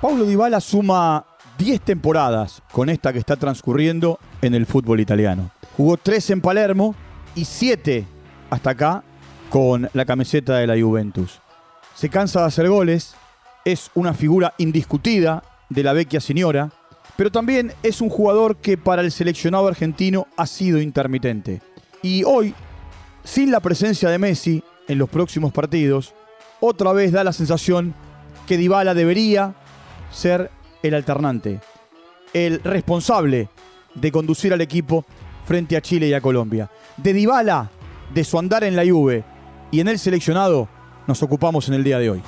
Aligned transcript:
Paulo 0.00 0.26
Dybala 0.26 0.60
suma 0.60 1.26
10 1.58 1.80
temporadas 1.80 2.62
con 2.70 2.88
esta 2.88 3.12
que 3.12 3.18
está 3.18 3.34
transcurriendo 3.34 4.20
en 4.42 4.54
el 4.54 4.64
fútbol 4.64 5.00
italiano. 5.00 5.50
Jugó 5.76 5.96
3 5.96 6.30
en 6.30 6.40
Palermo 6.40 6.94
y 7.34 7.44
7 7.44 8.06
hasta 8.48 8.70
acá 8.70 9.02
con 9.50 9.90
la 9.94 10.04
camiseta 10.04 10.58
de 10.58 10.68
la 10.68 10.80
Juventus. 10.80 11.40
Se 11.96 12.08
cansa 12.08 12.42
de 12.42 12.46
hacer 12.46 12.68
goles, 12.68 13.16
es 13.64 13.90
una 13.96 14.14
figura 14.14 14.54
indiscutida 14.58 15.42
de 15.68 15.82
la 15.82 15.92
vecchia 15.92 16.20
señora, 16.20 16.70
pero 17.16 17.32
también 17.32 17.72
es 17.82 18.00
un 18.00 18.08
jugador 18.08 18.58
que 18.58 18.78
para 18.78 19.02
el 19.02 19.10
seleccionado 19.10 19.66
argentino 19.66 20.28
ha 20.36 20.46
sido 20.46 20.80
intermitente. 20.80 21.60
Y 22.02 22.22
hoy, 22.22 22.54
sin 23.24 23.50
la 23.50 23.58
presencia 23.58 24.10
de 24.10 24.18
Messi 24.18 24.62
en 24.86 24.98
los 24.98 25.08
próximos 25.08 25.52
partidos, 25.52 26.14
otra 26.60 26.92
vez 26.92 27.10
da 27.10 27.24
la 27.24 27.32
sensación 27.32 27.94
que 28.46 28.56
Dybala 28.56 28.94
debería 28.94 29.56
ser 30.10 30.50
el 30.82 30.94
alternante, 30.94 31.60
el 32.32 32.62
responsable 32.62 33.48
de 33.94 34.12
conducir 34.12 34.52
al 34.52 34.60
equipo 34.60 35.04
frente 35.46 35.76
a 35.76 35.82
Chile 35.82 36.08
y 36.08 36.14
a 36.14 36.20
Colombia. 36.20 36.70
De 36.96 37.12
Dybala, 37.12 37.70
de 38.12 38.24
su 38.24 38.38
andar 38.38 38.64
en 38.64 38.76
la 38.76 38.84
Juve 38.86 39.24
y 39.70 39.80
en 39.80 39.88
el 39.88 39.98
seleccionado, 39.98 40.68
nos 41.06 41.22
ocupamos 41.22 41.68
en 41.68 41.74
el 41.74 41.84
día 41.84 41.98
de 41.98 42.10
hoy. 42.10 42.22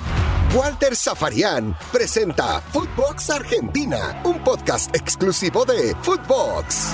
Walter 0.53 0.95
Zafarian 0.95 1.77
presenta 1.93 2.59
Footbox 2.59 3.29
Argentina, 3.29 4.21
un 4.25 4.43
podcast 4.43 4.93
exclusivo 4.93 5.63
de 5.63 5.95
Footbox. 6.01 6.93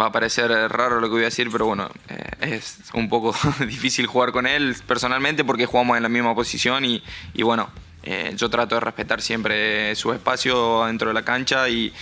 Va 0.00 0.06
a 0.06 0.12
parecer 0.12 0.50
raro 0.70 1.00
lo 1.00 1.08
que 1.08 1.12
voy 1.12 1.22
a 1.22 1.26
decir, 1.26 1.48
pero 1.50 1.66
bueno, 1.66 1.88
eh, 2.08 2.56
es 2.56 2.78
un 2.94 3.08
poco 3.08 3.34
difícil 3.60 4.06
jugar 4.06 4.32
con 4.32 4.46
él 4.46 4.76
personalmente 4.86 5.44
porque 5.44 5.66
jugamos 5.66 5.96
en 5.96 6.02
la 6.04 6.08
misma 6.08 6.34
posición 6.34 6.84
y, 6.84 7.02
y 7.32 7.42
bueno, 7.42 7.68
eh, 8.04 8.34
yo 8.36 8.50
trato 8.50 8.74
de 8.74 8.80
respetar 8.80 9.22
siempre 9.22 9.94
su 9.96 10.12
espacio 10.12 10.84
dentro 10.86 11.08
de 11.08 11.14
la 11.14 11.24
cancha 11.24 11.68
y, 11.68 11.92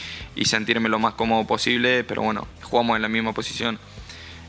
sentirme 0.45 0.89
lo 0.89 0.99
más 0.99 1.15
cómodo 1.15 1.47
posible, 1.47 2.05
pero 2.05 2.23
bueno, 2.23 2.47
jugamos 2.63 2.97
en 2.97 3.03
la 3.03 3.09
misma 3.09 3.33
posición. 3.33 3.79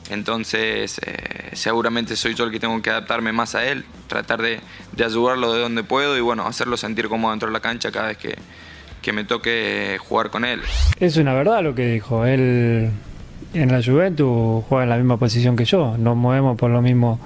Entonces, 0.09 1.00
eh, 1.06 1.52
seguramente 1.54 2.16
soy 2.16 2.34
yo 2.34 2.44
el 2.44 2.52
que 2.52 2.59
tengo 2.59 2.81
que 2.81 2.90
adaptarme 2.90 3.31
más 3.31 3.56
a 3.56 3.66
él, 3.66 3.86
tratar 4.08 4.42
de, 4.42 4.59
de, 4.92 5.06
ayudarlo 5.06 5.54
de 5.54 5.62
donde 5.62 5.84
puedo 5.84 6.18
y 6.18 6.22
bueno, 6.22 6.46
hacerlo 6.46 6.76
sentir 6.76 7.08
cómodo 7.08 7.31
dentro 7.31 7.48
de 7.48 7.54
la 7.54 7.62
cancha 7.62 7.92
cada 7.92 8.08
vez 8.08 8.18
que, 8.18 8.36
que 9.02 9.14
me 9.14 9.24
toque 9.24 9.98
jugar 10.00 10.31
con 10.31 10.46
él. 10.46 10.62
Es 11.00 11.18
una 11.18 11.34
verdad 11.34 11.62
lo 11.62 11.76
que 11.76 11.86
dijo. 11.86 12.26
Él 12.26 12.90
en 13.54 13.72
la 13.72 13.84
Juventus 13.84 14.64
juega 14.68 14.84
en 14.84 14.90
la 14.90 14.98
misma 14.98 15.18
posición 15.18 15.56
que 15.56 15.66
yo. 15.66 15.96
Nos 15.98 16.16
movemos 16.16 16.58
por 16.58 16.72
lo 16.72 16.81
mismo 16.81 17.20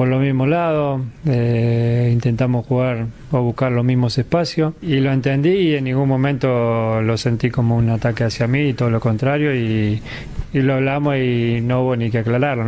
por 0.00 0.08
los 0.08 0.22
mismos 0.22 0.48
lados, 0.48 1.02
eh, 1.26 2.08
intentamos 2.10 2.64
jugar 2.64 3.08
o 3.32 3.42
buscar 3.42 3.70
los 3.70 3.84
mismos 3.84 4.16
espacios 4.16 4.72
y 4.80 4.94
lo 4.94 5.12
entendí 5.12 5.50
y 5.50 5.74
en 5.74 5.84
ningún 5.84 6.08
momento 6.08 7.02
lo 7.02 7.18
sentí 7.18 7.50
como 7.50 7.76
un 7.76 7.90
ataque 7.90 8.24
hacia 8.24 8.46
mí 8.46 8.68
y 8.70 8.72
todo 8.72 8.88
lo 8.88 8.98
contrario 8.98 9.54
y, 9.54 10.00
lo 10.54 10.72
hablamos 10.72 11.16
y 11.18 11.60
no 11.60 11.82
hubo 11.82 11.96
ni 11.96 12.10
que 12.10 12.16
aclararlo. 12.16 12.64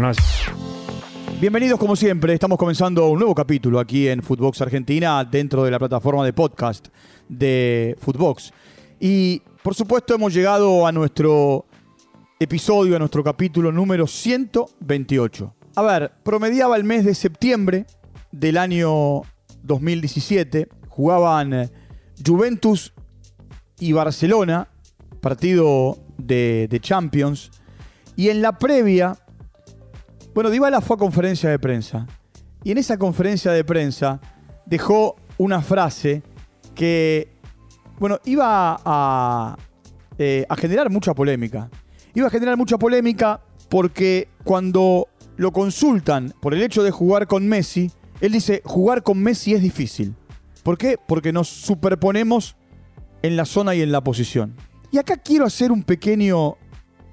Bienvenidos 1.40 1.78
como 1.78 1.96
siempre, 1.96 2.34
estamos 2.34 2.58
comenzando 2.58 3.08
un 3.08 3.20
nuevo 3.20 3.34
capítulo 3.34 3.80
aquí 3.80 4.08
en 4.08 4.22
Footbox 4.22 4.60
Argentina 4.60 5.24
dentro 5.24 5.64
de 5.64 5.70
la 5.70 5.78
plataforma 5.78 6.26
de 6.26 6.34
podcast 6.34 6.88
de 7.30 7.96
Footbox. 7.98 8.52
Y 9.00 9.40
por 9.62 9.74
supuesto 9.74 10.14
hemos 10.14 10.34
llegado 10.34 10.86
a 10.86 10.92
nuestro 10.92 11.64
episodio, 12.38 12.94
a 12.96 12.98
nuestro 12.98 13.24
capítulo 13.24 13.72
número 13.72 14.06
128. 14.06 15.61
A 15.74 15.80
ver, 15.80 16.12
promediaba 16.22 16.76
el 16.76 16.84
mes 16.84 17.02
de 17.02 17.14
septiembre 17.14 17.86
del 18.30 18.58
año 18.58 19.22
2017. 19.62 20.68
Jugaban 20.88 21.54
eh, 21.54 21.70
Juventus 22.24 22.92
y 23.78 23.92
Barcelona, 23.92 24.68
partido 25.22 25.96
de, 26.18 26.78
Champions. 26.82 27.50
Y 28.16 28.28
en 28.28 28.42
la 28.42 28.58
previa, 28.58 29.16
bueno, 30.34 30.50
Dybala 30.50 30.82
fue 30.82 30.96
a 30.96 30.98
conferencia 30.98 31.48
de 31.48 31.58
prensa. 31.58 32.06
Y 32.62 32.72
en 32.72 32.76
esa 32.76 32.98
conferencia 32.98 33.50
de 33.52 33.64
prensa 33.64 34.20
dejó 34.66 35.16
una 35.38 35.62
frase 35.62 36.22
que, 36.74 37.32
bueno, 37.98 38.18
iba 38.26 38.78
a, 38.84 39.56
eh, 40.18 40.44
a 40.50 40.56
generar 40.56 40.90
mucha 40.90 41.14
polémica. 41.14 41.70
Iba 42.12 42.26
a 42.26 42.30
generar 42.30 42.58
mucha 42.58 42.76
polémica 42.76 43.40
porque 43.70 44.28
cuando 44.44 45.08
lo 45.36 45.52
consultan 45.52 46.34
por 46.40 46.54
el 46.54 46.62
hecho 46.62 46.82
de 46.82 46.90
jugar 46.90 47.26
con 47.26 47.46
Messi, 47.48 47.90
él 48.20 48.32
dice, 48.32 48.62
jugar 48.64 49.02
con 49.02 49.18
Messi 49.18 49.54
es 49.54 49.62
difícil. 49.62 50.14
¿Por 50.62 50.78
qué? 50.78 50.96
Porque 51.08 51.32
nos 51.32 51.48
superponemos 51.48 52.56
en 53.22 53.36
la 53.36 53.44
zona 53.44 53.74
y 53.74 53.82
en 53.82 53.90
la 53.92 54.02
posición. 54.02 54.54
Y 54.90 54.98
acá 54.98 55.16
quiero 55.16 55.44
hacer 55.44 55.72
un 55.72 55.82
pequeño 55.82 56.56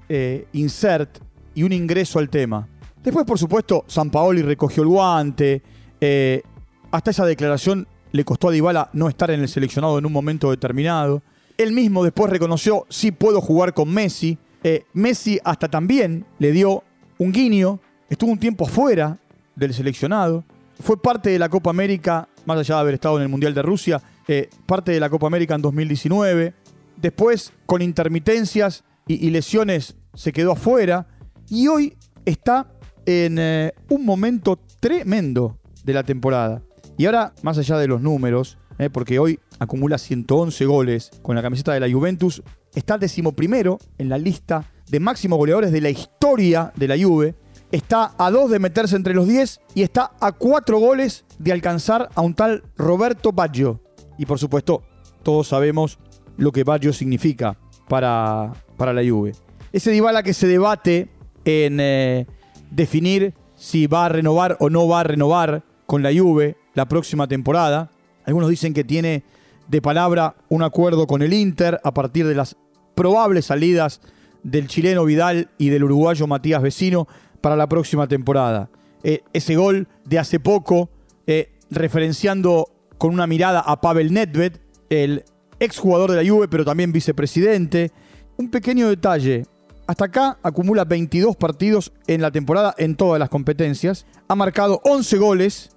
eh, 0.08 0.46
insert 0.52 1.18
y 1.54 1.62
un 1.62 1.72
ingreso 1.72 2.18
al 2.18 2.28
tema. 2.28 2.68
Después, 3.02 3.24
por 3.24 3.38
supuesto, 3.38 3.84
San 3.88 4.10
Paoli 4.10 4.42
recogió 4.42 4.82
el 4.82 4.88
guante. 4.88 5.62
Eh, 6.00 6.42
hasta 6.90 7.10
esa 7.10 7.24
declaración 7.24 7.88
le 8.12 8.24
costó 8.24 8.48
a 8.48 8.52
Dybala 8.52 8.90
no 8.92 9.08
estar 9.08 9.30
en 9.30 9.40
el 9.40 9.48
seleccionado 9.48 9.98
en 9.98 10.06
un 10.06 10.12
momento 10.12 10.50
determinado. 10.50 11.22
Él 11.56 11.72
mismo 11.72 12.04
después 12.04 12.30
reconoció, 12.30 12.86
sí 12.88 13.12
puedo 13.12 13.40
jugar 13.40 13.74
con 13.74 13.92
Messi. 13.92 14.38
Eh, 14.62 14.84
Messi 14.92 15.38
hasta 15.44 15.68
también 15.68 16.26
le 16.38 16.52
dio 16.52 16.84
un 17.18 17.32
guiño 17.32 17.80
Estuvo 18.10 18.32
un 18.32 18.38
tiempo 18.40 18.66
fuera 18.66 19.16
del 19.54 19.72
seleccionado. 19.72 20.44
Fue 20.80 21.00
parte 21.00 21.30
de 21.30 21.38
la 21.38 21.48
Copa 21.48 21.70
América, 21.70 22.28
más 22.44 22.58
allá 22.58 22.74
de 22.74 22.80
haber 22.80 22.94
estado 22.94 23.16
en 23.18 23.22
el 23.22 23.28
Mundial 23.28 23.54
de 23.54 23.62
Rusia, 23.62 24.02
eh, 24.26 24.50
parte 24.66 24.90
de 24.90 24.98
la 24.98 25.08
Copa 25.08 25.28
América 25.28 25.54
en 25.54 25.62
2019. 25.62 26.52
Después, 26.96 27.52
con 27.66 27.82
intermitencias 27.82 28.82
y, 29.06 29.30
lesiones, 29.30 29.94
se 30.14 30.32
quedó 30.32 30.52
afuera. 30.52 31.06
Y 31.48 31.68
hoy 31.68 31.96
está 32.24 32.72
en 33.06 33.38
eh, 33.38 33.72
un 33.88 34.04
momento 34.04 34.58
tremendo 34.80 35.60
de 35.84 35.94
la 35.94 36.02
temporada. 36.02 36.62
Y 36.98 37.06
ahora, 37.06 37.32
más 37.42 37.58
allá 37.58 37.78
de 37.78 37.86
los 37.86 38.00
números, 38.00 38.58
eh, 38.80 38.90
porque 38.90 39.20
hoy 39.20 39.38
acumula 39.60 39.98
111 39.98 40.66
goles 40.66 41.10
con 41.22 41.36
la 41.36 41.42
camiseta 41.42 41.72
de 41.72 41.80
la 41.80 41.90
Juventus, 41.90 42.42
está 42.74 42.98
decimoprimero 42.98 43.78
en 43.98 44.08
la 44.08 44.18
lista 44.18 44.64
de 44.88 44.98
máximos 44.98 45.38
goleadores 45.38 45.70
de 45.70 45.80
la 45.80 45.90
historia 45.90 46.72
de 46.74 46.88
la 46.88 46.98
Juve 46.98 47.36
está 47.70 48.14
a 48.18 48.30
dos 48.30 48.50
de 48.50 48.58
meterse 48.58 48.96
entre 48.96 49.14
los 49.14 49.26
10 49.28 49.60
y 49.74 49.82
está 49.82 50.12
a 50.20 50.32
cuatro 50.32 50.78
goles 50.78 51.24
de 51.38 51.52
alcanzar 51.52 52.08
a 52.14 52.20
un 52.20 52.34
tal 52.34 52.64
Roberto 52.76 53.32
Baggio. 53.32 53.80
Y 54.18 54.26
por 54.26 54.38
supuesto, 54.38 54.82
todos 55.22 55.48
sabemos 55.48 55.98
lo 56.36 56.52
que 56.52 56.64
Baggio 56.64 56.92
significa 56.92 57.56
para, 57.88 58.52
para 58.76 58.92
la 58.92 59.08
Juve. 59.08 59.32
Ese 59.72 59.90
Dybala 59.90 60.22
que 60.22 60.34
se 60.34 60.46
debate 60.46 61.08
en 61.44 61.78
eh, 61.80 62.26
definir 62.70 63.34
si 63.54 63.86
va 63.86 64.06
a 64.06 64.08
renovar 64.08 64.56
o 64.60 64.70
no 64.70 64.88
va 64.88 65.00
a 65.00 65.04
renovar 65.04 65.62
con 65.86 66.02
la 66.02 66.10
Juve 66.12 66.56
la 66.74 66.86
próxima 66.86 67.28
temporada. 67.28 67.90
Algunos 68.24 68.48
dicen 68.48 68.74
que 68.74 68.84
tiene 68.84 69.22
de 69.68 69.82
palabra 69.82 70.34
un 70.48 70.62
acuerdo 70.62 71.06
con 71.06 71.22
el 71.22 71.32
Inter 71.32 71.80
a 71.84 71.94
partir 71.94 72.26
de 72.26 72.34
las 72.34 72.56
probables 72.94 73.46
salidas 73.46 74.00
del 74.42 74.66
chileno 74.66 75.04
Vidal 75.04 75.50
y 75.58 75.68
del 75.68 75.84
uruguayo 75.84 76.26
Matías 76.26 76.62
Vecino 76.62 77.06
para 77.40 77.56
la 77.56 77.68
próxima 77.68 78.06
temporada. 78.06 78.70
Eh, 79.02 79.22
ese 79.32 79.56
gol 79.56 79.88
de 80.04 80.18
hace 80.18 80.40
poco, 80.40 80.90
eh, 81.26 81.52
referenciando 81.70 82.68
con 82.98 83.14
una 83.14 83.26
mirada 83.26 83.60
a 83.60 83.80
Pavel 83.80 84.12
Nedved, 84.12 84.58
el 84.90 85.24
exjugador 85.58 86.10
de 86.10 86.22
la 86.22 86.30
Juve, 86.30 86.48
pero 86.48 86.64
también 86.64 86.92
vicepresidente. 86.92 87.92
Un 88.36 88.50
pequeño 88.50 88.88
detalle. 88.88 89.46
Hasta 89.86 90.04
acá 90.04 90.38
acumula 90.42 90.84
22 90.84 91.36
partidos 91.36 91.92
en 92.06 92.20
la 92.20 92.30
temporada 92.30 92.74
en 92.78 92.94
todas 92.94 93.18
las 93.18 93.28
competencias. 93.28 94.06
Ha 94.28 94.34
marcado 94.34 94.80
11 94.84 95.18
goles, 95.18 95.70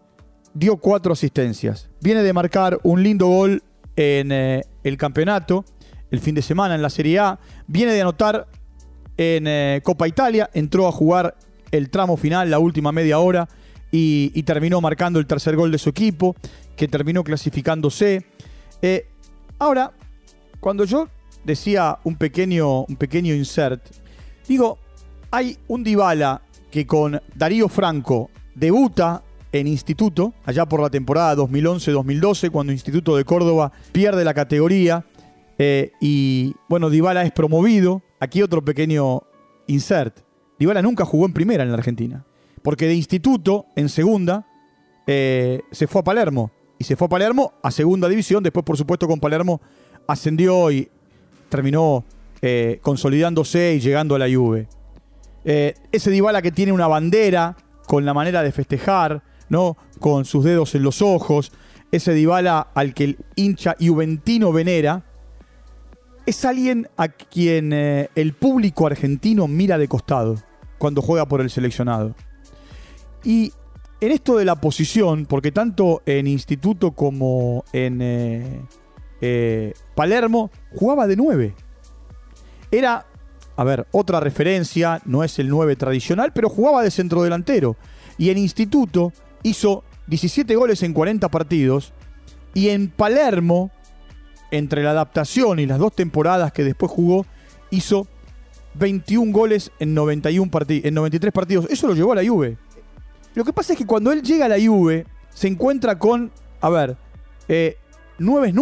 dio 0.54 0.78
4 0.78 1.14
asistencias. 1.14 1.90
Viene 2.02 2.24
de 2.24 2.34
marcar 2.34 2.80
un 2.84 3.02
lindo 3.02 3.28
gol 3.28 3.64
en 3.96 4.32
eh, 4.32 4.64
el 4.84 4.98
campeonato, 4.98 5.66
el 6.12 6.20
fin 6.20 6.36
de 6.36 6.42
semana 6.42 6.76
en 6.76 6.82
la 6.82 6.90
Serie 6.90 7.20
A. 7.20 7.40
Viene 7.68 7.94
de 7.94 8.02
anotar 8.02 8.48
en 9.16 9.82
Copa 9.82 10.08
Italia, 10.08 10.50
entró 10.54 10.88
a 10.88 10.92
jugar 10.92 11.36
el 11.74 11.90
tramo 11.90 12.16
final, 12.18 12.52
la 12.52 12.60
última 12.60 12.92
media 12.92 13.20
hora, 13.20 13.50
y, 13.92 14.42
terminó 14.44 14.80
marcando 14.80 15.20
el 15.20 15.28
tercer 15.28 15.56
gol 15.56 15.72
de 15.72 15.78
su 15.78 15.90
equipo, 15.90 16.36
que 16.76 16.88
terminó 16.88 17.24
clasificándose. 17.24 18.26
Eh, 18.82 19.08
ahora, 19.60 19.92
cuando 20.60 20.86
yo 20.86 21.10
decía 21.44 22.00
un 22.04 22.16
pequeño, 22.16 22.86
un 22.86 22.96
pequeño 22.96 23.36
insert, 23.36 23.86
digo, 24.48 24.80
hay 25.30 25.58
un 25.68 25.84
Dybala 25.84 26.42
que 26.72 26.88
con 26.88 27.22
Darío 27.36 27.68
Franco 27.70 28.30
debuta 28.56 29.24
en 29.52 29.68
Instituto, 29.68 30.34
allá 30.46 30.66
por 30.66 30.82
la 30.82 30.90
temporada 30.90 31.36
2011-2012, 31.36 32.50
cuando 32.50 32.72
Instituto 32.72 33.16
de 33.16 33.26
Córdoba 33.26 33.72
pierde 33.92 34.24
la 34.24 34.34
categoría 34.34 35.06
eh, 35.58 35.92
y, 36.02 36.56
bueno, 36.68 36.90
Dybala 36.90 37.24
es 37.24 37.32
promovido. 37.32 38.02
Aquí 38.20 38.42
otro 38.42 38.64
pequeño 38.64 39.22
insert. 39.68 40.20
Dybala 40.64 40.82
nunca 40.82 41.04
jugó 41.04 41.26
en 41.26 41.34
primera 41.34 41.64
en 41.64 41.70
la 41.70 41.78
Argentina. 41.78 42.26
Porque 42.62 42.88
de 42.88 42.96
instituto, 42.96 43.66
en 43.76 43.90
segunda, 43.90 44.48
eh, 45.06 45.62
se 45.72 45.88
fue 45.88 46.00
a 46.00 46.04
Palermo 46.06 46.52
y 46.80 46.86
se 46.86 46.96
fue 46.96 47.08
a 47.08 47.10
Palermo 47.10 47.54
a 47.62 47.70
segunda 47.70 48.08
división. 48.08 48.42
Después, 48.42 48.64
por 48.64 48.78
supuesto, 48.78 49.06
con 49.06 49.20
Palermo 49.20 49.60
ascendió 50.08 50.72
y 50.72 50.90
terminó 51.50 52.06
eh, 52.42 52.80
consolidándose 52.82 53.76
y 53.76 53.82
llegando 53.82 54.16
a 54.16 54.20
la 54.20 54.34
Juve. 54.34 54.70
Eh, 55.44 55.74
ese 55.92 56.12
Dybala 56.12 56.42
que 56.42 56.54
tiene 56.54 56.72
una 56.72 56.88
bandera 56.88 57.58
con 57.86 58.06
la 58.06 58.14
manera 58.14 58.42
de 58.42 58.54
festejar, 58.54 59.22
¿no? 59.50 59.76
Con 60.00 60.24
sus 60.24 60.46
dedos 60.46 60.76
en 60.76 60.84
los 60.84 61.02
ojos. 61.02 61.52
Ese 61.92 62.14
Dybala 62.14 62.70
al 62.74 62.94
que 62.94 63.04
el 63.04 63.18
hincha 63.36 63.76
juventino 63.78 64.54
venera. 64.54 65.04
Es 66.26 66.46
alguien 66.46 66.88
a 66.96 67.10
quien 67.10 67.74
eh, 67.74 68.10
el 68.16 68.32
público 68.32 68.88
argentino 68.88 69.50
mira 69.50 69.78
de 69.78 69.90
costado 69.90 70.38
cuando 70.84 71.02
juega 71.02 71.26
por 71.26 71.40
el 71.40 71.50
seleccionado. 71.50 72.14
Y 73.24 73.54
en 74.02 74.12
esto 74.12 74.36
de 74.36 74.44
la 74.44 74.60
posición, 74.60 75.26
porque 75.26 75.54
tanto 75.54 76.02
en 76.06 76.28
Instituto 76.28 76.92
como 76.92 77.64
en 77.72 78.00
eh, 79.22 79.74
Palermo 79.96 80.52
jugaba 80.76 81.08
de 81.08 81.16
9. 81.16 81.56
Era 82.70 83.06
a 83.56 83.64
ver, 83.64 83.88
otra 83.94 84.20
referencia, 84.20 85.02
no 85.06 85.24
es 85.24 85.40
el 85.40 85.48
9 85.48 85.78
tradicional, 85.78 86.34
pero 86.34 86.50
jugaba 86.50 86.84
de 86.84 86.92
centrodelantero. 86.92 87.78
Y 88.18 88.30
en 88.30 88.40
Instituto 88.40 89.14
hizo 89.42 89.86
17 90.08 90.54
goles 90.58 90.84
en 90.84 90.92
40 90.92 91.30
partidos. 91.30 91.94
Y 92.54 92.70
en 92.70 92.90
Palermo, 92.90 93.72
entre 94.52 94.84
la 94.84 94.92
adaptación 94.92 95.60
y 95.60 95.66
las 95.66 95.80
dos 95.80 95.96
temporadas 95.96 96.52
que 96.52 96.66
después 96.66 96.92
jugó, 96.92 97.26
hizo 97.72 98.06
21 98.76 99.32
goles 99.32 99.72
en, 99.80 99.94
91 99.94 100.50
en 100.70 100.94
93 100.94 101.34
partidos. 101.34 101.68
Eso 101.70 101.88
lo 101.88 101.94
llevó 101.94 102.14
a 102.14 102.16
la 102.16 102.28
Juve. 102.28 102.58
Lo 103.36 103.44
que 103.44 103.54
pasa 103.54 103.74
es 103.74 103.80
que 103.80 103.86
cuando 103.86 104.12
él 104.12 104.22
llega 104.22 104.46
a 104.46 104.50
la 104.50 104.60
Juve, 104.60 105.06
se 105.34 105.48
encuentra 105.48 105.98
con, 105.98 106.32
a 106.62 106.70
ver, 106.70 106.98
eh, 107.48 107.78
9 108.20 108.54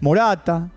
Morata, 0.00 0.70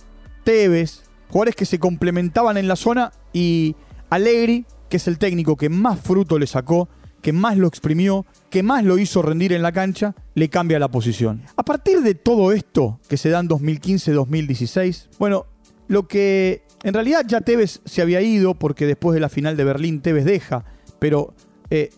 Tevez, 0.44 1.04
jugadores 1.30 1.56
que 1.56 1.66
se 1.66 1.80
complementaban 1.80 2.57
en 2.57 2.68
la 2.68 2.75
zona 2.75 3.12
y 3.33 3.75
Allegri, 4.10 4.65
que 4.88 4.98
es 4.98 5.07
el 5.07 5.18
técnico 5.18 5.57
que 5.57 5.69
más 5.69 6.00
fruto 6.00 6.39
le 6.39 6.48
sacó, 6.48 6.88
que 7.22 7.33
más 7.33 7.57
lo 7.57 7.68
exprimió, 7.68 8.25
que 8.50 8.63
más 8.63 8.83
lo 8.83 8.98
hizo 8.98 9.22
rendir 9.22 9.54
en 9.54 9.62
la 9.62 9.72
cancha, 9.72 10.15
le 10.36 10.50
cambia 10.50 10.80
la 10.80 10.88
posición. 10.88 11.44
A 11.57 11.63
partir 11.63 12.01
de 12.01 12.15
todo 12.15 12.54
esto 12.54 13.00
que 13.10 13.18
se 13.18 13.30
da 13.30 13.39
en 13.39 13.50
2015-2016, 13.50 15.10
bueno, 15.19 15.45
lo 15.88 16.07
que 16.07 16.63
en 16.84 16.94
realidad 16.94 17.26
ya 17.28 17.42
Tevez 17.42 17.81
se 17.86 18.02
había 18.02 18.22
ido 18.22 18.54
porque 18.54 18.86
después 18.86 19.14
de 19.14 19.20
la 19.20 19.30
final 19.30 19.58
de 19.58 19.64
Berlín 19.64 20.02
Tevez 20.02 20.26
deja, 20.26 20.64
pero 21.00 21.34
eh, 21.70 21.90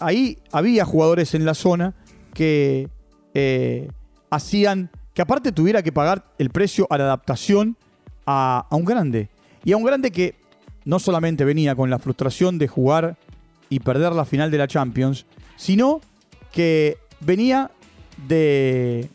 ahí 0.00 0.38
había 0.52 0.84
jugadores 0.84 1.34
en 1.34 1.44
la 1.44 1.54
zona 1.54 1.94
que 2.32 2.88
eh, 3.34 3.88
hacían 4.30 4.90
que 5.12 5.22
aparte 5.22 5.52
tuviera 5.52 5.82
que 5.82 5.92
pagar 5.92 6.24
el 6.38 6.50
precio 6.50 6.86
a 6.90 6.98
la 6.98 7.04
adaptación 7.04 7.76
a, 8.26 8.66
un 8.70 8.84
grande. 8.84 9.28
Y 9.64 9.72
a 9.72 9.76
un 9.76 9.84
grande 9.84 10.10
que 10.10 10.34
no 10.84 10.98
solamente 10.98 11.44
venía 11.44 11.74
con 11.76 11.88
la 11.88 11.98
frustración 11.98 12.58
de 12.58 12.66
jugar 12.68 13.16
y 13.70 13.80
perder 13.80 14.12
la 14.12 14.24
final 14.24 14.50
de 14.50 14.58
la 14.58 14.66
Champions, 14.66 15.24
sino 15.56 16.00
que 16.52 16.98
venía 17.20 17.70
de, 18.26 19.08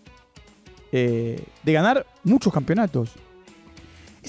eh, 0.92 1.44
de 1.64 1.74
ganar 1.74 2.06
muchos 2.24 2.54
campeonatos. 2.54 3.12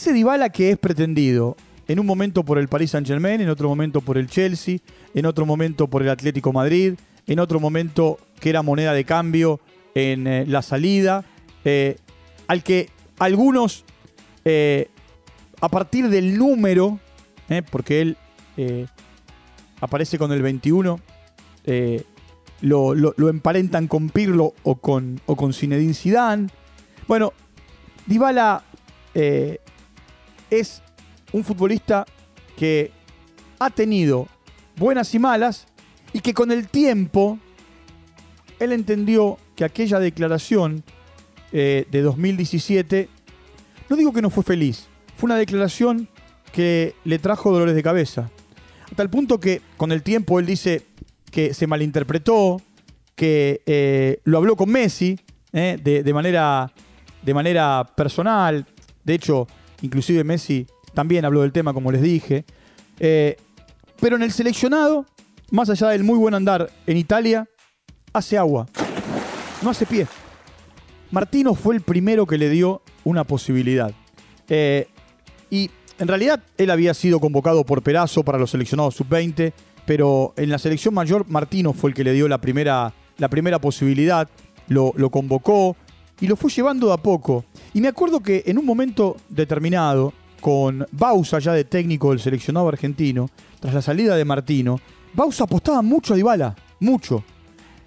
Ese 0.00 0.14
Dybala 0.14 0.48
que 0.48 0.70
es 0.70 0.78
pretendido 0.78 1.58
en 1.86 2.00
un 2.00 2.06
momento 2.06 2.42
por 2.42 2.56
el 2.56 2.68
Paris 2.68 2.92
Saint 2.92 3.06
Germain, 3.06 3.38
en 3.42 3.50
otro 3.50 3.68
momento 3.68 4.00
por 4.00 4.16
el 4.16 4.28
Chelsea, 4.30 4.78
en 5.12 5.26
otro 5.26 5.44
momento 5.44 5.88
por 5.88 6.00
el 6.00 6.08
Atlético 6.08 6.54
Madrid, 6.54 6.94
en 7.26 7.38
otro 7.38 7.60
momento 7.60 8.18
que 8.40 8.48
era 8.48 8.62
moneda 8.62 8.94
de 8.94 9.04
cambio 9.04 9.60
en 9.94 10.26
eh, 10.26 10.46
la 10.46 10.62
salida, 10.62 11.26
eh, 11.66 11.98
al 12.46 12.62
que 12.62 12.88
algunos 13.18 13.84
eh, 14.46 14.88
a 15.60 15.68
partir 15.68 16.08
del 16.08 16.38
número, 16.38 16.98
porque 17.70 18.00
él 18.00 18.16
aparece 19.82 20.16
con 20.16 20.32
el 20.32 20.40
21, 20.40 20.98
lo, 22.62 23.28
emparentan 23.28 23.86
con 23.86 24.08
Pirlo 24.08 24.54
o 24.62 24.76
con, 24.76 25.20
o 25.26 25.36
con 25.36 25.52
Zinedine 25.52 25.92
Zidane. 25.92 26.48
Bueno, 27.06 27.34
Dybala 28.06 28.64
es 30.50 30.82
un 31.32 31.44
futbolista 31.44 32.06
que 32.56 32.92
ha 33.58 33.70
tenido 33.70 34.28
buenas 34.76 35.14
y 35.14 35.18
malas 35.18 35.66
y 36.12 36.20
que 36.20 36.34
con 36.34 36.50
el 36.50 36.68
tiempo 36.68 37.38
él 38.58 38.72
entendió 38.72 39.38
que 39.56 39.64
aquella 39.64 39.98
declaración 39.98 40.82
de 41.52 41.86
2017 41.90 43.08
no 43.90 43.96
digo 43.96 44.12
que 44.12 44.22
no 44.22 44.30
fue 44.30 44.44
feliz, 44.44 44.86
fue 45.16 45.26
una 45.26 45.36
declaración 45.36 46.08
que 46.52 46.94
le 47.04 47.18
trajo 47.18 47.50
dolores 47.50 47.74
de 47.74 47.82
cabeza. 47.82 48.30
Hasta 48.88 49.02
el 49.02 49.10
punto 49.10 49.40
que 49.40 49.60
con 49.76 49.90
el 49.90 50.04
tiempo 50.04 50.38
él 50.38 50.46
dice 50.46 50.86
que 51.32 51.54
se 51.54 51.66
malinterpretó, 51.66 52.62
que 53.16 53.62
eh, 53.66 54.20
lo 54.22 54.38
habló 54.38 54.54
con 54.54 54.70
Messi 54.70 55.18
eh, 55.52 55.76
de, 55.82 56.14
manera, 56.14 56.72
de 57.20 57.34
manera 57.34 57.84
personal. 57.96 58.64
De 59.02 59.14
hecho, 59.14 59.48
inclusive 59.82 60.24
Messi 60.24 60.66
también 60.94 61.24
habló 61.24 61.42
del 61.42 61.52
tema, 61.52 61.72
como 61.72 61.92
les 61.92 62.02
dije. 62.02 62.44
Eh, 62.98 63.36
pero 64.00 64.16
en 64.16 64.22
el 64.22 64.32
seleccionado, 64.32 65.06
más 65.50 65.70
allá 65.70 65.88
del 65.88 66.04
muy 66.04 66.18
buen 66.18 66.34
andar 66.34 66.70
en 66.86 66.96
Italia, 66.96 67.48
hace 68.12 68.38
agua, 68.38 68.66
no 69.62 69.70
hace 69.70 69.86
pie. 69.86 70.06
Martino 71.10 71.54
fue 71.54 71.74
el 71.74 71.80
primero 71.80 72.26
que 72.26 72.38
le 72.38 72.48
dio 72.48 72.82
una 73.04 73.24
posibilidad. 73.24 73.92
Eh, 74.48 74.88
y 75.50 75.70
en 75.98 76.08
realidad 76.08 76.42
él 76.56 76.70
había 76.70 76.94
sido 76.94 77.20
convocado 77.20 77.64
por 77.64 77.82
Perazo 77.82 78.24
para 78.24 78.38
los 78.38 78.50
seleccionados 78.50 78.94
sub-20, 78.94 79.52
pero 79.86 80.34
en 80.36 80.50
la 80.50 80.58
selección 80.58 80.94
mayor 80.94 81.28
Martino 81.28 81.72
fue 81.72 81.90
el 81.90 81.96
que 81.96 82.04
le 82.04 82.12
dio 82.12 82.28
la 82.28 82.38
primera, 82.38 82.94
la 83.18 83.28
primera 83.28 83.58
posibilidad, 83.60 84.28
lo, 84.68 84.92
lo 84.96 85.10
convocó 85.10 85.76
y 86.20 86.26
lo 86.26 86.36
fue 86.36 86.50
llevando 86.50 86.88
de 86.88 86.92
a 86.92 86.98
poco. 86.98 87.44
Y 87.72 87.80
me 87.80 87.88
acuerdo 87.88 88.20
que 88.20 88.44
en 88.46 88.58
un 88.58 88.66
momento 88.66 89.16
determinado, 89.28 90.12
con 90.40 90.86
Bausa 90.92 91.38
ya 91.38 91.52
de 91.52 91.64
técnico 91.64 92.10
del 92.10 92.20
seleccionado 92.20 92.68
argentino, 92.68 93.30
tras 93.58 93.74
la 93.74 93.82
salida 93.82 94.16
de 94.16 94.24
Martino, 94.24 94.80
Bausa 95.14 95.44
apostaba 95.44 95.82
mucho 95.82 96.14
a 96.14 96.16
Dybala, 96.16 96.56
mucho. 96.80 97.24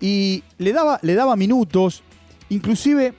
Y 0.01 0.43
le 0.57 0.73
daba, 0.73 0.99
le 1.01 1.13
daba 1.15 1.35
minutos, 1.35 2.03
inclusive 2.49 3.13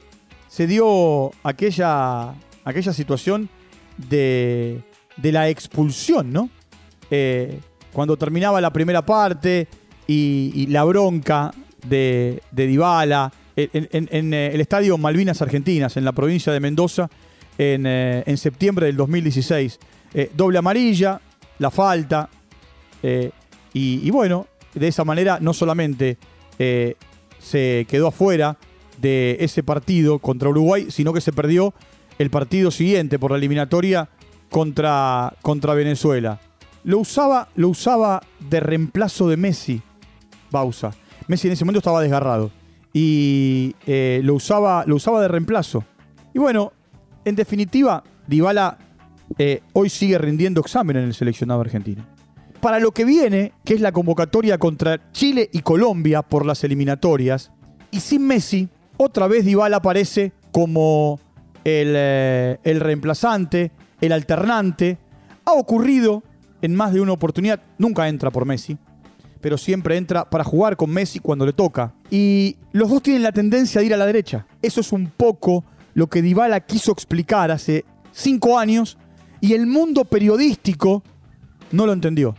se 0.49 0.67
dio 0.67 1.31
aquella, 1.43 2.35
aquella 2.65 2.93
situación 2.93 3.49
de, 3.97 4.83
la 5.23 5.49
expulsión, 5.49 6.33
¿no? 6.33 6.51
Eh, 7.11 7.61
cuando 7.93 8.17
terminaba 8.17 8.61
la 8.61 8.73
primera 8.73 9.05
parte 9.07 9.69
y, 10.07 10.67
la 10.67 10.85
bronca 10.85 11.53
de, 11.87 12.43
de 12.51 12.67
Dybala 12.67 13.33
en, 13.57 14.35
eh, 14.35 14.51
el 14.53 14.61
estadio 14.61 14.99
Malvinas 14.99 15.43
Argentinas, 15.43 15.97
en 15.97 16.05
la 16.05 16.13
provincia 16.13 16.53
de 16.53 16.61
Mendoza, 16.61 17.09
en, 17.59 17.85
eh, 17.87 18.37
septiembre 18.37 18.87
del 18.87 18.97
2016. 18.97 19.79
doble 20.37 20.59
amarilla, 20.59 21.21
la 21.59 21.71
falta, 21.71 22.29
y, 23.03 23.31
y, 23.75 24.11
bueno, 24.11 24.47
de 24.73 24.89
esa 24.89 25.05
manera 25.05 25.39
no 25.41 25.53
solamente 25.53 26.17
se 26.57 27.87
quedó 27.89 28.09
afuera 28.09 28.57
de 29.01 29.37
ese 29.41 29.63
partido 29.63 30.19
contra 30.21 30.49
Uruguay, 30.49 30.87
sino 30.91 31.13
que 31.13 31.21
se 31.21 31.33
perdió 31.33 31.75
el 32.19 32.31
partido 32.31 32.71
siguiente 32.71 33.19
por 33.19 33.33
la 33.33 33.39
eliminatoria 33.39 34.09
contra, 34.51 35.35
contra 35.43 35.75
Venezuela. 35.75 36.41
Lo 36.85 36.99
usaba, 36.99 37.49
lo 37.57 37.69
usaba 37.69 38.23
de 38.39 38.61
reemplazo 38.61 39.29
de 39.29 39.37
Messi, 39.37 39.83
Bausa. 40.51 40.93
Messi 41.27 41.49
en 41.49 41.55
ese 41.55 41.65
momento 41.65 41.79
estaba 41.79 42.03
desgarrado. 42.03 42.51
Y 42.95 43.75
eh, 43.87 44.23
lo, 44.25 44.35
usaba, 44.35 44.85
lo 44.87 44.97
usaba 44.97 45.21
de 45.21 45.29
reemplazo. 45.29 45.85
Y 46.33 46.39
bueno, 46.39 46.73
en 47.27 47.35
definitiva, 47.35 48.03
Dybala 48.27 48.79
eh, 49.39 49.61
hoy 49.75 49.91
sigue 49.91 50.17
rindiendo 50.17 50.61
examen 50.61 50.97
en 50.97 51.05
el 51.05 51.15
seleccionado 51.15 51.61
argentino. 51.61 52.07
Para 52.61 52.81
lo 52.81 52.93
que 52.93 53.05
viene, 53.05 53.53
que 53.65 53.75
es 53.75 53.81
la 53.81 53.93
convocatoria 53.93 54.57
contra 54.57 55.11
Chile 55.13 55.51
y 55.53 55.61
Colombia 55.61 56.23
por 56.23 56.47
las 56.47 56.65
eliminatorias, 56.65 57.51
y 57.91 58.01
sin 58.01 58.27
Messi, 58.27 58.69
otra 58.97 59.27
vez 59.27 59.45
Dybala 59.45 59.79
aparece 59.79 60.33
como 60.51 61.21
eh, 61.65 62.59
el, 62.63 62.81
reemplazante, 62.81 63.73
el 64.01 64.13
alternante. 64.13 64.99
Ha 65.45 65.53
ocurrido 65.53 66.23
en 66.63 66.75
más 66.75 66.93
de 66.93 67.01
una 67.01 67.13
oportunidad. 67.13 67.61
Nunca 67.79 68.09
entra 68.09 68.31
por 68.31 68.47
Messi, 68.47 68.79
pero 69.45 69.59
siempre 69.59 69.99
entra 69.99 70.25
para 70.31 70.43
jugar 70.43 70.75
con 70.75 70.89
Messi 70.89 71.19
cuando 71.19 71.45
le 71.45 71.53
toca. 71.53 71.93
Y 72.11 72.57
los 72.73 72.89
dos 72.89 73.03
tienen 73.03 73.23
la 73.23 73.31
tendencia 73.31 73.79
de 73.79 73.87
ir 73.89 73.93
a 73.93 73.99
la 73.99 74.07
derecha. 74.07 74.47
Eso 74.63 74.81
es 74.81 74.91
un 74.91 75.09
poco 75.09 75.67
lo 75.93 76.07
que 76.07 76.23
Dybala 76.23 76.61
quiso 76.61 76.93
explicar 76.93 77.51
hace 77.51 77.85
cinco 78.11 78.59
años 78.59 78.97
y 79.43 79.53
el 79.53 79.67
mundo 79.67 80.07
periodístico 80.07 81.03
no 81.73 81.85
lo 81.85 81.93
entendió. 81.93 82.35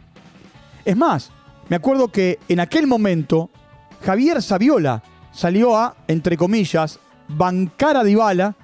Es 0.84 0.98
más, 0.98 1.30
me 1.70 1.76
acuerdo 1.76 2.08
que 2.08 2.40
en 2.50 2.60
aquel 2.60 2.88
momento 2.88 3.52
Javier 4.02 4.42
Saviola 4.42 5.04
salió 5.32 5.78
a, 5.78 5.96
entre 6.08 6.38
comillas, 6.38 7.00
bancar 7.28 7.98
a 7.98 8.04
Dybala 8.04 8.56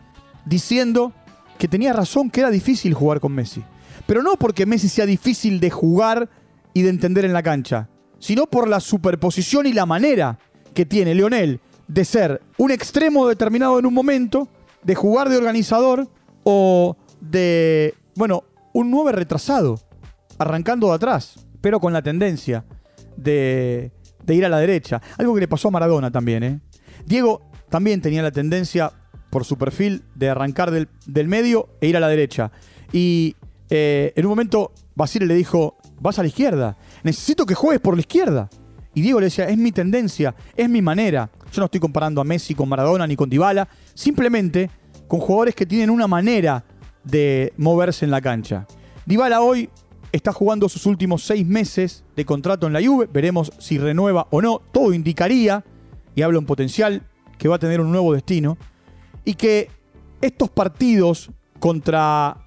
diciendo 0.45 1.13
que 1.59 1.67
tenía 1.67 1.93
razón 1.93 2.31
que 2.31 2.39
era 2.39 2.49
difícil 2.49 2.95
jugar 2.95 3.19
con 3.19 3.33
Messi. 3.33 3.63
Pero 4.07 4.23
no 4.23 4.35
porque 4.35 4.65
Messi 4.65 4.89
sea 4.89 5.05
difícil 5.05 5.59
de 5.59 5.69
jugar 5.69 6.27
y 6.73 6.81
de 6.81 6.89
entender 6.89 7.23
en 7.23 7.33
la 7.33 7.43
cancha, 7.43 7.87
sino 8.21 8.45
por 8.45 8.69
la 8.69 8.79
superposición 8.79 9.65
y 9.65 9.73
la 9.73 9.85
manera 9.85 10.39
que 10.73 10.85
tiene 10.85 11.13
Leonel 11.15 11.59
de 11.87 12.05
ser 12.05 12.41
un 12.57 12.71
extremo 12.71 13.27
determinado 13.27 13.77
en 13.79 13.85
un 13.85 13.93
momento, 13.93 14.47
de 14.83 14.95
jugar 14.95 15.27
de 15.27 15.35
organizador 15.35 16.07
o 16.43 16.95
de, 17.19 17.95
bueno, 18.15 18.43
un 18.73 18.89
9 18.89 19.11
retrasado, 19.11 19.79
arrancando 20.37 20.87
de 20.87 20.93
atrás, 20.93 21.45
pero 21.59 21.79
con 21.81 21.91
la 21.91 22.01
tendencia 22.01 22.63
de, 23.17 23.91
de 24.23 24.35
ir 24.35 24.45
a 24.45 24.49
la 24.49 24.59
derecha. 24.59 25.01
Algo 25.17 25.33
que 25.33 25.41
le 25.41 25.47
pasó 25.47 25.67
a 25.67 25.71
Maradona 25.71 26.11
también. 26.11 26.43
¿eh? 26.43 26.59
Diego 27.05 27.41
también 27.69 28.01
tenía 28.01 28.21
la 28.21 28.31
tendencia, 28.31 28.93
por 29.29 29.45
su 29.45 29.57
perfil, 29.57 30.03
de 30.15 30.29
arrancar 30.29 30.71
del, 30.71 30.89
del 31.07 31.27
medio 31.27 31.69
e 31.81 31.87
ir 31.87 31.97
a 31.97 31.99
la 31.99 32.07
derecha. 32.07 32.51
Y 32.93 33.35
eh, 33.69 34.13
en 34.15 34.25
un 34.25 34.29
momento 34.29 34.71
Basile 34.95 35.25
le 35.25 35.35
dijo, 35.35 35.77
vas 36.01 36.19
a 36.19 36.23
la 36.23 36.27
izquierda, 36.27 36.75
necesito 37.03 37.45
que 37.45 37.55
juegues 37.55 37.79
por 37.79 37.95
la 37.95 38.01
izquierda. 38.01 38.49
Y 38.93 39.01
Diego 39.01 39.21
le 39.21 39.27
decía, 39.27 39.47
es 39.47 39.57
mi 39.57 39.71
tendencia, 39.71 40.35
es 40.55 40.69
mi 40.69 40.81
manera. 40.81 41.29
Yo 41.53 41.61
no 41.61 41.65
estoy 41.65 41.79
comparando 41.79 42.19
a 42.19 42.25
Messi 42.25 42.53
con 42.55 42.67
Maradona 42.67 43.07
ni 43.07 43.15
con 43.15 43.29
Dybala, 43.29 43.67
simplemente 43.93 44.69
con 45.07 45.19
jugadores 45.19 45.55
que 45.55 45.65
tienen 45.65 45.89
una 45.89 46.07
manera 46.07 46.65
de 47.03 47.53
moverse 47.57 48.03
en 48.03 48.11
la 48.11 48.19
cancha. 48.19 48.67
Dybala 49.05 49.41
hoy 49.41 49.69
está 50.11 50.33
jugando 50.33 50.67
sus 50.67 50.85
últimos 50.85 51.23
seis 51.23 51.45
meses 51.45 52.03
de 52.15 52.25
contrato 52.25 52.67
en 52.67 52.73
la 52.73 52.83
Juve, 52.83 53.07
veremos 53.11 53.51
si 53.59 53.77
renueva 53.77 54.27
o 54.29 54.41
no, 54.41 54.59
todo 54.71 54.93
indicaría, 54.93 55.63
y 56.15 56.21
hablo 56.21 56.39
en 56.39 56.45
potencial, 56.45 57.03
que 57.37 57.47
va 57.47 57.55
a 57.55 57.59
tener 57.59 57.79
un 57.79 57.91
nuevo 57.91 58.13
destino, 58.13 58.57
y 59.23 59.35
que 59.35 59.69
estos 60.21 60.49
partidos 60.49 61.31
contra 61.59 62.45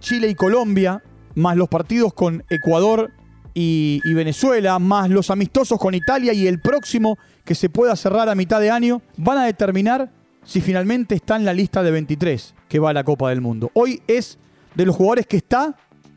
Chile 0.00 0.28
y 0.28 0.34
Colombia, 0.34 1.02
más 1.34 1.56
los 1.56 1.68
partidos 1.68 2.14
con 2.14 2.44
Ecuador 2.50 3.10
y, 3.54 4.00
Venezuela, 4.14 4.78
más 4.78 5.10
los 5.10 5.30
amistosos 5.30 5.78
con 5.78 5.94
Italia 5.94 6.32
y 6.32 6.46
el 6.46 6.60
próximo 6.60 7.18
que 7.44 7.54
se 7.54 7.68
pueda 7.68 7.96
cerrar 7.96 8.28
a 8.28 8.34
mitad 8.34 8.60
de 8.60 8.70
año, 8.70 9.02
van 9.16 9.38
a 9.38 9.44
determinar 9.44 10.10
si 10.44 10.60
finalmente 10.60 11.14
está 11.14 11.36
en 11.36 11.44
la 11.44 11.52
lista 11.52 11.82
de 11.82 11.90
23 11.90 12.54
que 12.68 12.78
va 12.78 12.90
a 12.90 12.94
la 12.94 13.04
Copa 13.04 13.28
del 13.30 13.40
Mundo. 13.40 13.70
Hoy 13.74 14.02
es 14.06 14.38
de 14.74 14.86
los 14.86 14.96
jugadores 14.96 15.26
que 15.26 15.36
está 15.36 15.76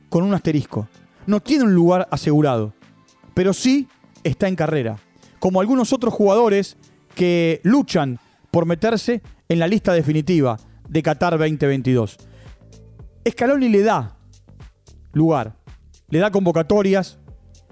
con 0.10 0.24
un 0.24 0.34
asterisco. 0.34 0.88
No 1.28 1.40
tiene 1.40 1.66
un 1.66 1.74
lugar 1.74 2.08
asegurado, 2.12 2.74
pero 3.34 3.54
sí 3.54 3.88
está 4.24 4.48
en 4.48 4.56
carrera. 4.56 4.98
Como 5.40 5.60
algunos 5.60 5.92
otros 5.92 6.14
jugadores 6.14 6.78
que 7.16 7.60
luchan 7.64 8.20
por 8.52 8.66
meterse 8.66 9.22
en 9.50 9.60
la 9.60 9.68
lista 9.68 9.94
definitiva 9.94 10.58
de 10.88 11.04
Qatar 11.04 11.38
2022. 11.38 12.18
Scaloni 13.28 13.70
le 13.70 13.82
da 13.82 14.15
lugar, 15.16 15.56
le 16.10 16.20
da 16.20 16.30
convocatorias, 16.30 17.18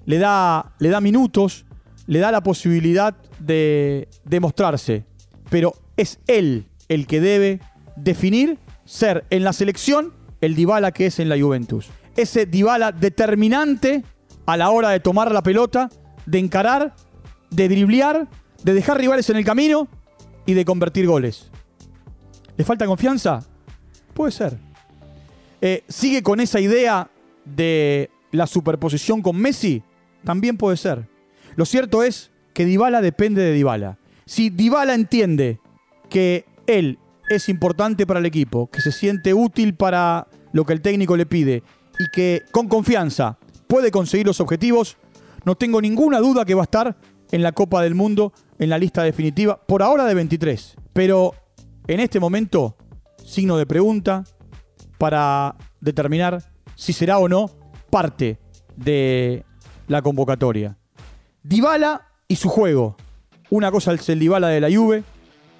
le 0.06 0.18
da, 0.18 0.74
le 0.80 0.88
da 0.88 1.00
minutos, 1.00 1.64
le 2.06 2.18
da 2.18 2.32
la 2.32 2.42
posibilidad 2.42 3.14
de 3.38 4.08
demostrarse, 4.24 5.04
pero 5.50 5.74
es 5.96 6.18
él 6.26 6.66
el 6.88 7.06
que 7.06 7.20
debe 7.20 7.60
definir 7.96 8.58
ser 8.84 9.24
en 9.30 9.44
la 9.44 9.52
selección 9.52 10.12
el 10.40 10.56
Dybala 10.56 10.92
que 10.92 11.06
es 11.06 11.20
en 11.20 11.28
la 11.28 11.38
Juventus. 11.38 11.88
Ese 12.16 12.46
Dybala 12.46 12.92
determinante 12.92 14.02
a 14.46 14.56
la 14.56 14.70
hora 14.70 14.90
de 14.90 15.00
tomar 15.00 15.30
la 15.30 15.42
pelota, 15.42 15.88
de 16.26 16.38
encarar, 16.38 16.94
de 17.50 17.68
driblear, 17.68 18.26
de 18.62 18.74
dejar 18.74 18.98
rivales 18.98 19.28
en 19.30 19.36
el 19.36 19.44
camino 19.44 19.88
y 20.46 20.54
de 20.54 20.64
convertir 20.64 21.06
goles. 21.06 21.50
¿Le 22.56 22.64
falta 22.64 22.86
confianza? 22.86 23.44
Puede 24.12 24.32
ser. 24.32 24.58
Eh, 25.60 25.82
¿Sigue 25.88 26.22
con 26.22 26.40
esa 26.40 26.60
idea 26.60 27.10
de 27.44 28.10
la 28.30 28.46
superposición 28.46 29.22
con 29.22 29.36
Messi? 29.36 29.82
También 30.24 30.56
puede 30.56 30.76
ser. 30.76 31.08
Lo 31.56 31.64
cierto 31.64 32.02
es 32.02 32.30
que 32.52 32.64
Dybala 32.64 33.00
depende 33.00 33.42
de 33.42 33.52
Dybala. 33.52 33.98
Si 34.26 34.50
Dybala 34.50 34.94
entiende 34.94 35.60
que 36.08 36.46
él 36.66 36.98
es 37.28 37.48
importante 37.48 38.06
para 38.06 38.20
el 38.20 38.26
equipo, 38.26 38.68
que 38.70 38.80
se 38.80 38.92
siente 38.92 39.34
útil 39.34 39.74
para 39.74 40.28
lo 40.52 40.64
que 40.64 40.72
el 40.72 40.80
técnico 40.80 41.16
le 41.16 41.26
pide 41.26 41.62
y 41.98 42.08
que 42.12 42.42
con 42.50 42.68
confianza 42.68 43.38
puede 43.66 43.90
conseguir 43.90 44.26
los 44.26 44.40
objetivos, 44.40 44.96
no 45.44 45.56
tengo 45.56 45.80
ninguna 45.80 46.20
duda 46.20 46.44
que 46.44 46.54
va 46.54 46.62
a 46.62 46.64
estar 46.64 46.96
en 47.30 47.42
la 47.42 47.52
Copa 47.52 47.82
del 47.82 47.94
Mundo 47.94 48.32
en 48.58 48.70
la 48.70 48.78
lista 48.78 49.02
definitiva, 49.02 49.60
por 49.66 49.82
ahora 49.82 50.04
de 50.04 50.14
23. 50.14 50.76
Pero 50.92 51.34
en 51.86 52.00
este 52.00 52.20
momento, 52.20 52.76
signo 53.24 53.56
de 53.56 53.66
pregunta 53.66 54.24
para 54.98 55.56
determinar 55.80 56.53
si 56.74 56.92
será 56.92 57.18
o 57.18 57.28
no 57.28 57.50
parte 57.90 58.38
de 58.76 59.44
la 59.86 60.02
convocatoria. 60.02 60.76
Dybala 61.42 62.08
y 62.28 62.36
su 62.36 62.48
juego. 62.48 62.96
Una 63.50 63.70
cosa 63.70 63.92
es 63.92 64.08
el 64.08 64.18
Dybala 64.18 64.48
de 64.48 64.60
la 64.60 64.74
Juve, 64.74 65.04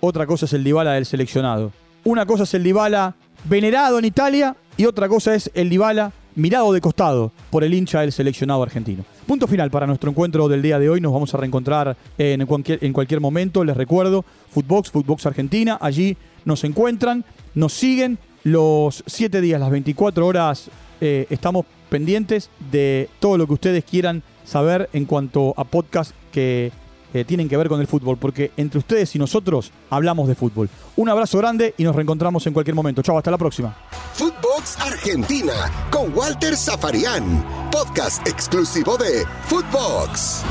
otra 0.00 0.26
cosa 0.26 0.46
es 0.46 0.52
el 0.52 0.64
Dybala 0.64 0.92
del 0.92 1.06
seleccionado. 1.06 1.72
Una 2.04 2.26
cosa 2.26 2.44
es 2.44 2.54
el 2.54 2.62
Dybala 2.62 3.14
venerado 3.44 3.98
en 3.98 4.04
Italia 4.04 4.56
y 4.76 4.86
otra 4.86 5.08
cosa 5.08 5.34
es 5.34 5.50
el 5.54 5.70
Dybala 5.70 6.12
mirado 6.36 6.72
de 6.72 6.80
costado 6.80 7.30
por 7.50 7.62
el 7.64 7.74
hincha 7.74 8.00
del 8.00 8.12
seleccionado 8.12 8.62
argentino. 8.62 9.04
Punto 9.26 9.46
final 9.46 9.70
para 9.70 9.86
nuestro 9.86 10.10
encuentro 10.10 10.48
del 10.48 10.62
día 10.62 10.78
de 10.78 10.90
hoy. 10.90 11.00
Nos 11.00 11.12
vamos 11.12 11.32
a 11.34 11.38
reencontrar 11.38 11.96
en 12.18 12.44
cualquier, 12.46 12.84
en 12.84 12.92
cualquier 12.92 13.20
momento. 13.20 13.64
Les 13.64 13.76
recuerdo, 13.76 14.24
Footbox, 14.50 14.90
Footbox 14.90 15.26
Argentina. 15.26 15.78
Allí 15.80 16.16
nos 16.44 16.64
encuentran, 16.64 17.24
nos 17.54 17.72
siguen 17.72 18.18
los 18.42 19.02
7 19.06 19.40
días, 19.40 19.60
las 19.60 19.70
24 19.70 20.26
horas. 20.26 20.70
Eh, 21.00 21.26
estamos 21.30 21.66
pendientes 21.88 22.50
de 22.70 23.08
todo 23.20 23.38
lo 23.38 23.46
que 23.46 23.54
ustedes 23.54 23.84
quieran 23.84 24.22
saber 24.44 24.88
en 24.92 25.04
cuanto 25.04 25.54
a 25.56 25.64
podcast 25.64 26.12
que 26.32 26.72
eh, 27.14 27.24
tienen 27.24 27.48
que 27.48 27.56
ver 27.56 27.68
con 27.68 27.80
el 27.80 27.86
fútbol, 27.86 28.18
porque 28.18 28.50
entre 28.56 28.78
ustedes 28.78 29.14
y 29.14 29.18
nosotros 29.20 29.70
hablamos 29.88 30.26
de 30.26 30.34
fútbol. 30.34 30.68
Un 30.96 31.08
abrazo 31.08 31.38
grande 31.38 31.74
y 31.78 31.84
nos 31.84 31.94
reencontramos 31.94 32.46
en 32.46 32.52
cualquier 32.52 32.74
momento. 32.74 33.02
Chao, 33.02 33.16
hasta 33.16 33.30
la 33.30 33.38
próxima. 33.38 33.76
Footbox 34.14 34.80
Argentina 34.80 35.70
con 35.90 36.12
Walter 36.16 36.56
Zafarian, 36.56 37.44
podcast 37.70 38.26
exclusivo 38.26 38.96
de 38.96 39.24
Footbox. 39.46 40.44